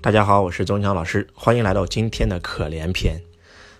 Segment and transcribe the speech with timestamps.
[0.00, 3.20] 大家好，我是钟强老师，欢迎来到今天的可怜篇。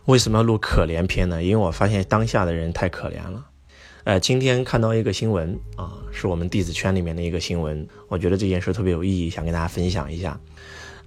[0.06, 1.40] 为什么要录可怜篇呢？
[1.40, 3.46] 因为我发现当下的人太可怜了。
[4.02, 10.38] 呃，今天看到一个新闻啊，是我们弟子圈里面的一个新闻，我觉得这件事特别有意义，想跟大家分享一下。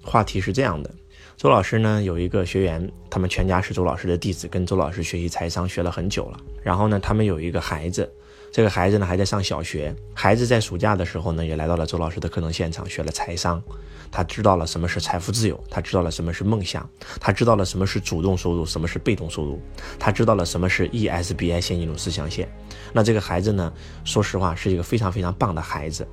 [0.02, 0.90] 话题是这样的：
[1.36, 6.40] 周老师呢有一个学员，他们全家是周老师的弟子，跟周老师学习财商学了很久了。
[6.64, 8.10] 然后呢，他们有一个孩子。
[8.52, 13.64] 这个孩子呢还在上小学，孩子在暑假的时候呢也来到了周老师的课程现场，学了财商，
[14.12, 16.88] 他知道了什么是财富自由，他知道了什么是梦想，
[17.18, 19.62] 他知道了什么是主动收入，什么是被动收入，
[19.98, 22.46] 他知道了什么是 ESBI 现金流四象限。
[22.92, 23.72] 那这个孩子呢，
[24.04, 26.06] 说实话是一个非常非常棒的孩子。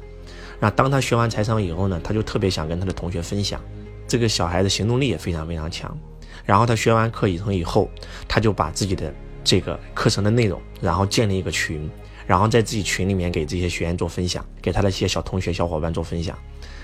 [0.61, 3.61] 那当他学完财商以后呢，他就特别想跟他的同学分享。
[4.07, 5.99] 这个小孩子行动力也非常非常强。
[6.45, 7.91] 然后他学完课以后以后，
[8.29, 11.91] 他就把自己的这个课程的内容，然后建立一个群。
[12.29, 16.39] 然后在自己群里面给这些学员做分享，给他的一些小同学、小伙伴做分享。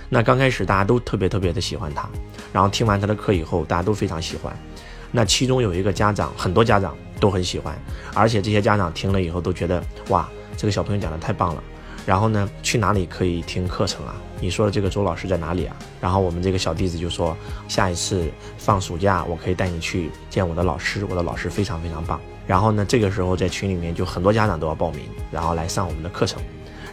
[0.09, 2.09] 那刚开始大家都特别特别的喜欢他，
[2.51, 4.57] 然后听完他的课以后，大家都非常喜欢。
[5.13, 7.79] 那其中有一个家长，很多家长都很喜欢，
[8.15, 11.63] 而且这些家长听了以后都觉得哇，这个小朋友讲的太棒了。
[12.07, 14.15] 然后呢，去哪里可以听课程啊？
[14.41, 15.77] 你说的这个周老师在哪里啊？
[16.01, 17.37] 然后我们这个小弟子就说，
[17.69, 22.21] 下一次放暑假我可以带你去见我的老师，我的老师非常非常棒。
[22.47, 26.43] 然后呢，这个时候在群里面就很多家长都要报名，然后来上我们的课程。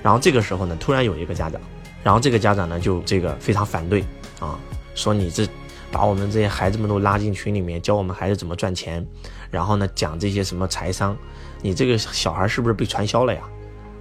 [0.02, 1.60] 然后这个时候呢，突然有一个家长，
[2.04, 4.04] 然后这个家长呢就这个非常反对
[4.40, 4.58] 啊，
[4.96, 5.48] 说你这
[5.92, 9.06] 把我们这些孩子们都拉进群里面，教我们孩子怎么赚钱，
[9.50, 11.16] 然后呢讲这些什么财商，
[11.62, 13.42] 你这个小孩是不是被传销了呀？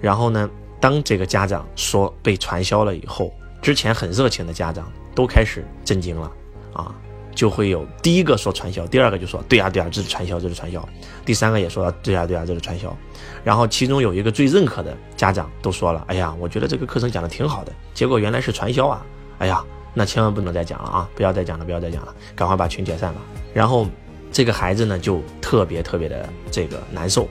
[0.01, 0.49] 然后呢，
[0.81, 6.33] 当这个家长说被传销了以后，之前很热情的家长都开始震惊了
[6.73, 6.95] 啊。
[7.41, 10.87] 就会有第一个说传销，第二个就说对呀对呀这是传销这是传销，
[11.25, 12.95] 第三个也说对呀对呀这是传销，
[13.43, 19.03] 然后其中有一个最认可的家长都说了，哎呀我觉得这个课程讲的挺好的，结果原来是传销啊，
[19.39, 23.21] 哎呀那千万不能再讲了啊，不要再讲了不要再讲了，赶快把群解散了。
[23.55, 23.89] 然后
[24.31, 27.27] 这个孩子呢就特别特别的这个难受。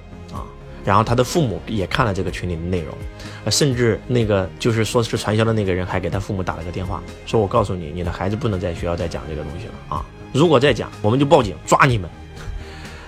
[0.89, 2.91] 然后他的父母也看了这个群里的内容，
[3.51, 10.03] 甚至那个就是说是传销的那个人还给他父母打了个电话，说我告诉你，你的孩子不能在学校再讲这个东西了啊！
[10.33, 12.09] 如果再讲，我们就报警抓你们。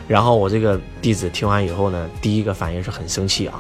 [0.07, 3.57] 然后我这个弟子听完以后呢，第一个反应是很生气啊，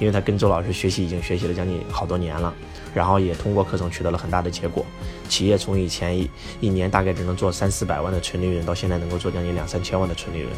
[0.00, 2.52] 因为他跟周老师学习已经学习了将近好多年了，
[2.92, 4.84] 然后也通过课程取得了很大的结果，
[5.28, 6.28] 企业从以前一
[6.58, 10.50] 一年大概只能做三四百万的纯利润，到现在能够做将近两三千万的纯利润。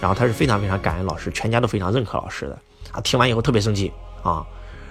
[0.00, 2.58] 然后他是非常非常感恩老师，全家都非常认可老师的
[2.92, 3.00] 啊。
[3.00, 3.90] 听完以后特别生气
[4.22, 4.46] 啊，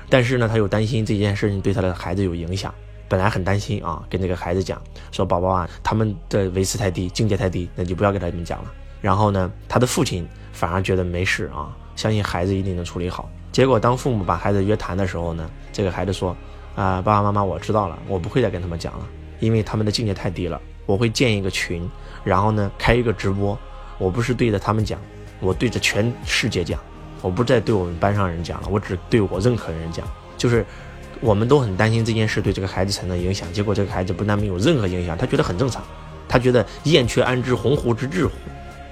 [0.09, 2.73] 但是呢，他又担心这件事情对他的孩子有影响，
[3.07, 13.29] 本来很担心啊，跟这个孩子讲说：“宝宝啊，他们的维持太低，境界太低，那就不要给他们讲了。”然后呢，他的父亲反而觉得没事啊，相信孩子一定能处理好。
[13.51, 16.35] 结果当父母把孩子约谈的时候呢，这个孩子说
[16.75, 19.06] ：“啊，爸爸妈妈，我知道了，我不会再跟他们讲了，
[19.39, 20.59] 因为他们的境界太低了。
[20.85, 21.90] 我会建一个群，
[22.23, 23.57] 然后呢，开一个直播。”
[23.97, 25.00] 我不是对着他们讲，
[25.40, 26.79] 我对着全世界讲，
[27.22, 30.07] 我不再对我们班上人讲了，我只对我认可的人讲。
[30.38, 30.66] 就是
[31.19, 35.84] 我们都很担心这件事对这个孩子产生影响，结果这个孩子不但没有任何影响，他觉得很正常，
[36.28, 38.31] 他觉得燕雀安知鸿鹄之志乎？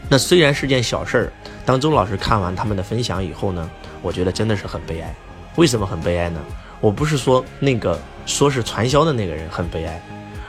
[0.10, 1.34] 那虽然是件小事儿，
[1.66, 3.70] 当周老师看完他们的分享以后呢，
[4.02, 5.16] 我觉得真的是很悲哀。
[5.56, 6.42] 为什么很悲哀呢？
[6.82, 10.02] 我不是说那个说是传销的那个人很悲哀。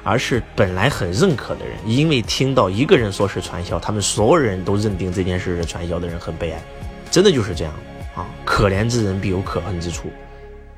[0.03, 6.63] 而是本来很认可的人，因为听到一个人说是传销，他们所有人都认定这件事是传销的人很悲哀，
[7.11, 7.75] 真的就是这样
[8.15, 8.27] 啊！
[8.43, 10.09] 可怜之人必有可恨之处，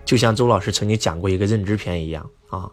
[0.05, 2.69] 就像周老师曾经讲过一个认知篇一样啊。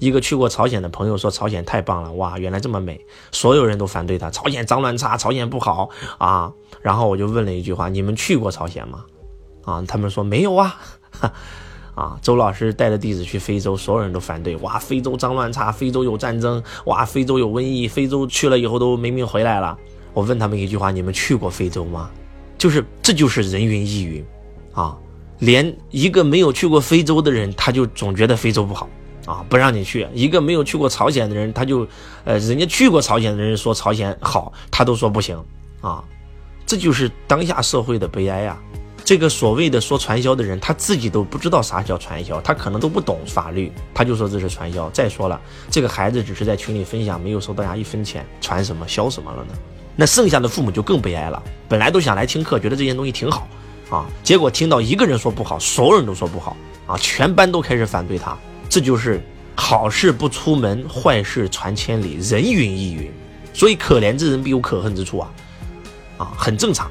[0.00, 3.00] 一个去过朝鲜的朋友说朝鲜太棒了，哇，原来这么美，
[3.30, 6.52] 所有人都反对他，朝鲜脏乱差，朝鲜不好啊。
[6.80, 9.04] 然后我就问了一句话：你们去过朝鲜吗？
[9.62, 10.74] 啊，他们说没有啊。
[11.94, 14.56] 啊，周老师带着弟子去非洲，所有人都反对。
[14.56, 19.76] 哇，非洲脏乱差，非洲有战争，哇，非洲有瘟疫，非洲去了以后都没命回来了。
[20.14, 22.10] 我问他们一句话：你们去过非洲吗？
[22.56, 24.24] 就是，这就是人云亦云，
[24.72, 24.96] 啊，
[25.40, 28.88] 连一个没有去过非洲的人，他就总觉得非洲不好，
[29.30, 30.08] 啊，不让你去。
[30.12, 31.86] 一个没有去过朝鲜的人，他就，
[32.24, 35.40] 呃，人家去过朝鲜的人说朝鲜好，他都说不行，
[35.80, 36.02] 啊，
[36.66, 38.58] 这就是当下社会的悲哀啊。
[39.04, 44.90] 这个所谓的说传销的人，他自己都不知道啥叫传销，他可能都不懂法律，他就说这是传销。
[44.90, 45.40] 再说了，
[45.70, 49.54] 这个孩子只是在群里分享，没有收大家一分钱，传什么销什么了呢？
[49.94, 51.40] 那剩下的父母就更悲哀了。
[51.68, 53.46] 本来都想来听课，觉得这件东西挺好
[53.90, 56.56] 啊，结果听到一个人说不好，所有人都说不好
[56.86, 58.36] 啊，全班都开始反对他。
[58.70, 59.20] 这就是
[59.54, 63.10] 好事不出门，坏事传千里，人云亦云。
[63.52, 65.30] 所以可怜之人必有可恨之处啊，
[66.18, 66.88] 啊，很正常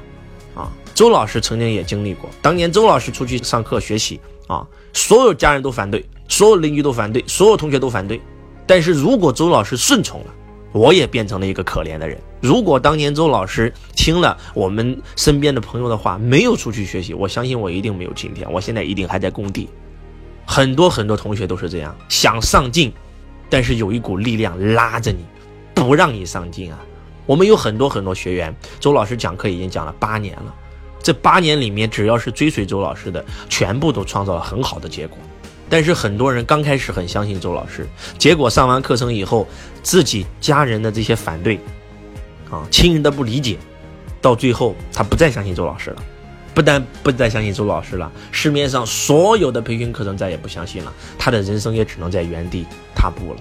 [0.54, 0.70] 啊。
[0.94, 8.20] 周老师曾经也经历过，当年周老师出去上课学习啊，所有家人都反对，所有邻居都反对，所有同学都反对，
[8.66, 10.26] 但是如果周老师顺从了，
[10.72, 12.20] 我也变成了一个可怜的人。
[12.42, 18.46] 如果当年周老师听了我们身边的朋友的话，没有出去学习，我相信我一定没有今天。
[18.52, 19.68] 我现在一定还在工地。
[20.50, 22.92] 很多很多同学都是这样，想上进，
[23.48, 25.24] 但是有一股力量拉着你，
[25.72, 26.78] 不让你上进啊。
[27.24, 30.52] 我们有很多很多学员，周老师讲课已经讲了八年了，
[31.00, 35.16] 这八年里面，只要是追随周老师的，全部都创造了很好的结果。
[35.68, 37.86] 但是很多人刚开始很相信周老师，
[38.18, 39.46] 结果上完课程以后，
[39.84, 41.60] 自己家人的这些反对，
[42.50, 43.56] 啊，亲人的不理解，
[44.20, 46.02] 到最后他不再相信周老师了，
[46.52, 53.40] 不但不再相信周老师了，市面上所有的培训课程再也不相信了，他的人生也只能在原地踏步了，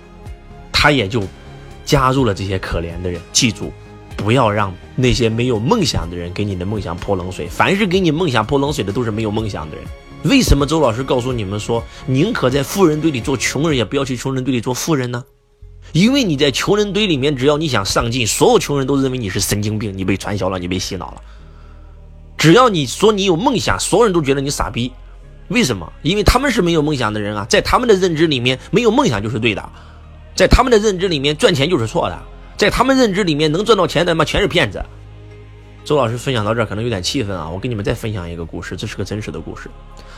[0.72, 1.24] 他也就
[1.84, 3.20] 加入了这些可怜的人。
[3.34, 3.74] 记住，
[4.16, 9.86] 不要让那些没有梦想的人给你的梦想泼冷水，凡是给你梦想泼冷水的，都是没有梦想的人。
[10.24, 15.24] 为什么周老师告诉你们说，宁可在富人堆里做穷人，也不要去穷人堆里做富人呢？
[15.94, 21.22] 因为你在穷人堆里面，只要你想上进，所有穷人都认为你是神经病，你被传销了，你被洗脑了。
[22.40, 24.92] 只要你说你有梦想，所有人都觉得你傻逼。
[25.50, 25.92] 为什么？
[26.04, 29.70] 因为他们是没有梦想的人啊，在他们的认知里面，没有梦想就是对的，
[30.36, 32.18] 在他们的认知里面，赚钱就是错的，
[32.56, 34.82] 在他们认知里面，能赚到钱的妈全是骗子。
[35.84, 39.70] 周老师分享到这儿可能有点气愤啊，我给你们再分享一个故事，这是个真实的故事。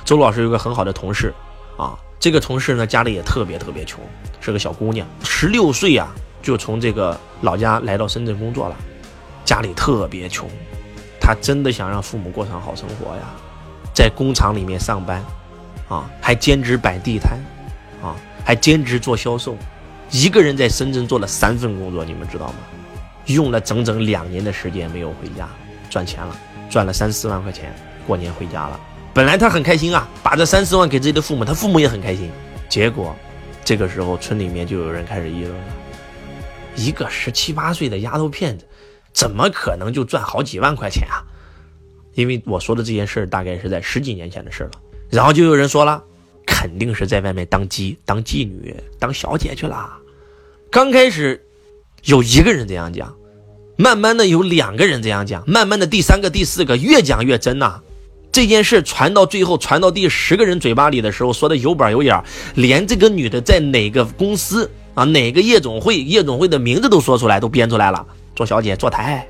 [0.05, 1.33] 周老师有个很好的同事
[1.75, 3.99] 啊，这个同事呢家里也特别特别穷，
[4.41, 6.13] 是个小姑娘，十六岁啊
[6.43, 8.75] 就从这个老家来到深圳工作了，
[9.43, 10.47] 家里特别穷，
[11.21, 13.21] 他真的想让父母过上好生活呀，
[13.93, 15.23] 在工厂里面上班，
[15.87, 17.37] 啊，还兼职摆地摊，
[18.01, 19.55] 啊，还兼职做销售，
[20.09, 22.55] 一个人在深圳做了三份工作，你们知道吗？
[23.27, 25.47] 用了整整两年的时间没有回家
[25.89, 26.35] 赚钱了，
[26.69, 27.71] 赚了三四万块钱，
[28.07, 28.79] 过年回家了。
[29.13, 32.31] 本来他很开心啊，把这三四万给自己的父母，他父母也很开心。
[32.67, 33.15] 结果，
[33.63, 35.63] 这个时候村里面就有人开始议论了：
[36.75, 38.65] 一个十七八岁的丫头片子，
[39.13, 41.23] 怎么可能就赚好几万块钱啊？
[42.13, 44.71] 因为我说的这件事大概是在十几年前的事了。
[45.09, 46.03] 然后就有人说了，
[46.45, 49.89] 肯定是在外面当妓、当妓女、当小姐去了。
[50.69, 51.45] 刚开始
[52.03, 53.13] 有一个人这样讲，
[53.77, 57.81] 慢慢的有两个人这样讲，慢慢的第三个、第四个越讲越真呐。
[58.31, 62.23] 这件事传到最后，传到第十个人嘴巴里的时候，说的有板有眼，
[62.55, 68.07] 连这个女的在哪个公司啊，哪个夜总会，夜总会的名字都说出来，都编出来了，
[68.41, 69.23] 做小姐，坐台。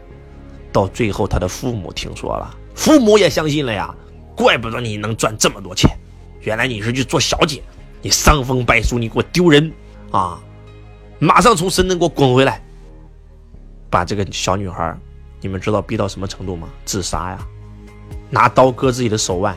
[0.71, 3.93] 到最后，他的父母听说了，父母也相信了呀，
[4.37, 5.91] 怪不得你能赚这么多钱，
[6.39, 7.61] 原来你是去做小姐，
[8.01, 9.69] 你伤风败俗，你给我丢人
[10.11, 10.39] 啊！
[11.19, 12.61] 马上从深圳给我滚回来，
[13.89, 14.97] 把这个小女孩，
[15.41, 16.69] 你们知道逼到什么程度吗？
[16.85, 17.39] 自杀呀！
[18.29, 19.53] 拿刀割自己的手腕，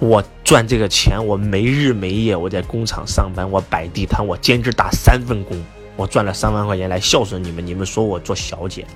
[0.00, 5.56] 我赚这个钱，我没日没夜，我在工厂上班，我摆地摊，我兼职打三份工，
[6.00, 7.66] 我赚了三万块钱来孝顺你们。
[7.66, 8.86] 你们说我做小姐，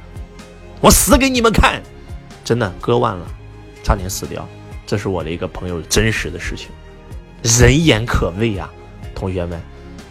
[0.80, 1.82] 我死给你们看！
[2.42, 3.26] 真的割腕了，
[3.82, 4.48] 差点死掉。
[4.86, 6.70] 这是我的一个朋友真实的事情，
[7.42, 8.72] 人言可畏啊，
[9.14, 9.60] 同学们。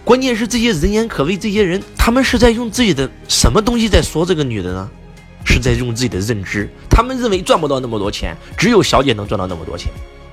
[0.05, 4.87] 关键是这些人言可畏，这些人他们是在用自己的什么东西在说这个女的呢？
[5.45, 9.91] 是在用自己的认知，他们认为赚不到那么多钱，只有小姐能赚到那么多钱。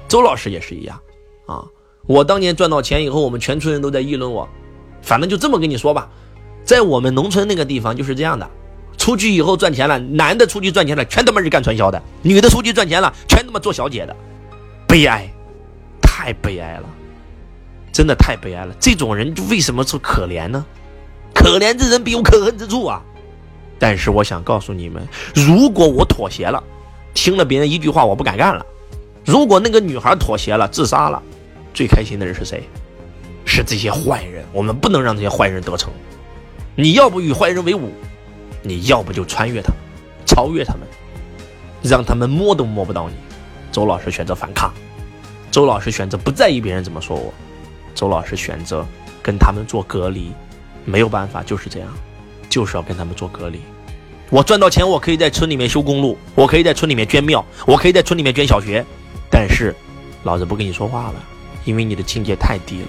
[0.08, 1.00] 周老师也是一样，
[1.46, 1.64] 啊，
[2.06, 4.46] 我当年赚到钱以后，我们全村人都在议论我。
[5.02, 6.10] 反正就这么跟你说吧，
[6.64, 8.48] 在我们农村那个地方就是这样的，
[8.96, 14.14] 出去以后赚钱了，男的出去赚钱了，全他妈是干传销的；女的出去赚钱了，全他妈做小姐的。
[14.86, 15.28] 悲哀，
[16.00, 16.84] 太悲哀了，
[17.92, 18.74] 真的太悲哀了。
[18.78, 20.64] 这种人就为什么说可怜呢？
[21.34, 23.02] 可怜之人必有可恨之处啊。
[23.78, 26.62] 但是我想告诉你们，如果我妥协了，
[27.14, 28.62] 听了别人一句话我不敢干了；
[29.24, 31.22] 如果那个女孩妥协了，自杀了，
[31.72, 32.62] 最开心的人是谁？
[33.46, 34.44] 是这些坏人。
[34.52, 35.90] 我们不能让这些坏人得逞。
[36.74, 37.92] 你要不与坏人为伍，
[38.62, 39.78] 你要不就穿越他们，
[40.26, 40.82] 超越他们，
[41.82, 43.14] 让他们摸都摸不到你。
[43.72, 44.72] 周老师选择反抗，
[45.50, 47.32] 周老师选择不在意别人怎么说我，
[47.94, 48.86] 周老师选择
[49.22, 50.32] 跟他们做隔离，
[50.84, 51.88] 没有办法，就是这样。
[52.48, 53.60] 就是要跟他们做隔离。
[54.28, 58.84] 我赚到钱，我可以在村里面修公路，我可以在村里面捐庙，我可以在村里面捐小学。
[59.30, 59.72] 但是，
[60.24, 61.24] 老子不跟你说话了，
[61.64, 62.88] 因为你的境界太低了。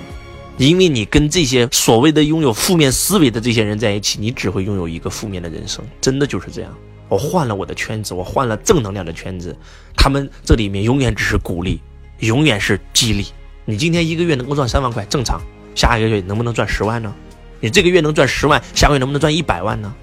[0.58, 5.84] 因为你跟这些所谓的拥有负面思维的这些人在一起，你只会拥有一个负面的人生。
[6.00, 6.72] 真的就是这样。
[7.10, 9.55] 我换了我的圈子，我换了正能量的圈子，
[9.96, 11.81] 他们这里面永远只是鼓励，
[12.20, 13.25] 永远是激励。
[13.65, 15.41] 你今天一个月能够赚三万块，正常。
[15.75, 17.13] 下一个月能不能赚十万呢？
[17.60, 19.93] 你这个月能赚十万，下个月能不能赚一百万呢？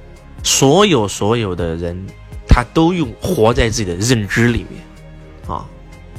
[0.42, 2.06] 所有所有的人，
[2.46, 5.66] 他都用活在自己的认知里面，啊，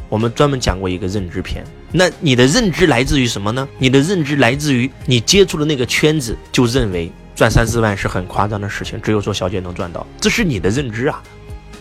[0.10, 3.68] 我们专门讲过一个认知篇，那你的认知来自于什么呢？
[3.78, 11.22] 你的认知来自于你接触的那个圈子，就认为赚三四万是很夸张的事情，只有做小姐能赚到，这是你的认知啊，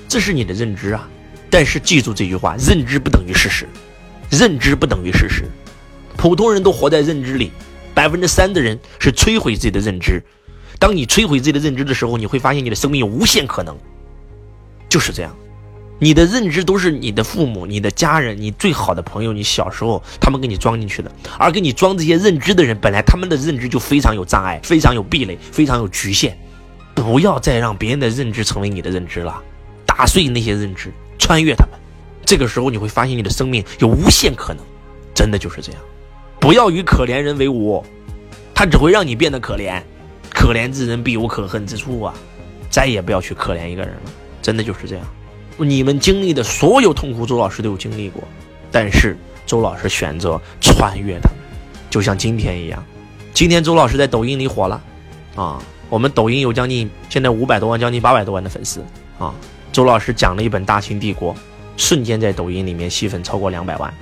[0.08, 1.06] 这是你的认知啊。
[1.50, 3.68] 但是记住这句话：认知不等于事实，
[4.30, 5.44] 认知不等于事实。
[6.16, 7.52] 普通人都活在认知里，
[7.94, 10.22] 百分之三的人是摧毁自己的认知。
[10.78, 13.76] 当你摧毁自己的认知的时候，你会发现你的生命有无限可能，
[14.88, 15.36] 就是这样。
[16.00, 21.10] 你的认知都是你的父母、你的家人、你最好的朋友，你小时候他们给你装进去的。
[21.38, 26.38] 而给你装这些认知的人，本来他们的认知就非常有障碍、非常有壁垒、非常有局限。
[26.94, 29.42] 不要再让别人的认知成为你的认知了，
[29.86, 31.78] 打碎那些认知，穿越他们。
[32.24, 34.64] 这个时候你会发现你的生命有无限可能，
[35.14, 35.80] 真的就是这样。
[36.38, 37.84] 不要与可怜人为伍，
[38.54, 39.82] 他只会让你变得可怜。
[40.30, 42.14] 可怜之人必有可恨之处啊！
[42.70, 45.04] 再也不要去可怜一个人了，真的就是这样。
[45.58, 48.22] 你们经历的所有痛苦，周老师都有经历过，
[48.70, 51.38] 但是周老师选择穿越他们，
[51.90, 52.82] 就像今天一样。
[53.34, 54.82] 今天周老师在抖音里火了，
[55.36, 58.82] 啊，我们抖音有将近现在五百多万，将近八百多万的粉丝
[59.18, 59.34] 啊。
[59.72, 61.34] 周老师讲了一本《大秦帝国》，
[61.76, 63.92] 瞬间在抖音里面吸粉超过两百万。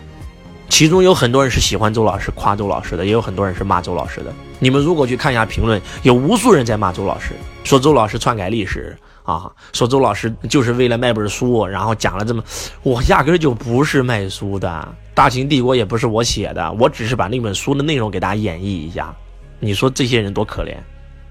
[0.69, 4.33] 其中有很多人是喜欢周老师、夸周老师的，也有很多人是骂周老师的。
[4.59, 7.33] 你们如果去看一下评论，有无数人在骂周老师，
[7.65, 8.97] 说周老师篡改历史。
[9.23, 12.41] 啊，说周老师就是为了卖本书，然后讲了这么，
[12.85, 14.69] 我压根儿就不是卖书的，
[15.17, 19.13] 《大秦帝国》也不是我写的，我只是把那本书的内容给大家演绎一下。
[19.59, 20.77] 你说这些人多可怜，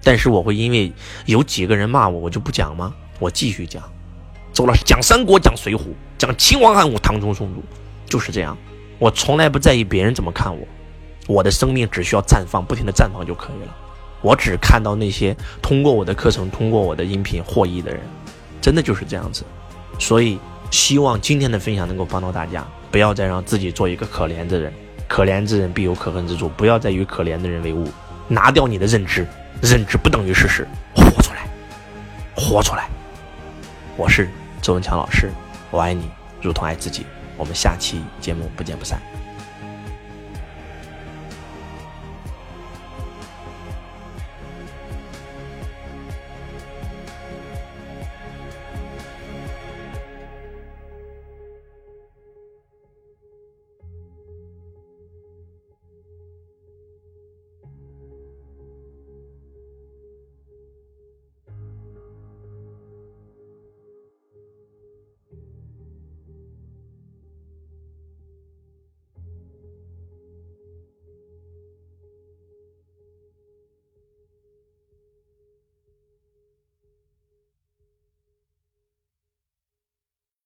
[0.04, 0.92] 但是我会因为
[1.26, 2.94] 有几个人骂我，我就不讲吗？
[3.18, 3.82] 我继续讲。
[4.52, 5.80] 周老师讲三国，讲水浒，
[6.18, 7.64] 讲秦王汉武、唐宗宋祖，
[8.10, 8.58] 就是这样。
[8.98, 10.66] 我从来不在意别人怎么看我，
[11.28, 13.76] 我的生命只需要绽放，不停的绽放就可以了。
[14.22, 18.00] 我只看到那些通过我的课程、通过我的音频获益的人，
[18.62, 19.44] 真的就是这样子。
[20.00, 20.40] 所以，
[20.72, 24.74] 希望今天的分享能够帮到大家，不要再让自己做一个可怜的人。
[25.08, 27.88] 可怜之人必有可恨之处，不要再与可怜的人为伍。
[28.28, 29.28] 拿掉你的认知，
[29.62, 31.48] 认知不等于事实，活出来，
[32.36, 32.90] 活出来。
[33.96, 34.30] 我是
[34.62, 35.30] 周文强老师，
[35.70, 36.10] 我爱你，
[36.42, 37.06] 如同爱自己。
[37.38, 39.25] 我们下期节目不见不散。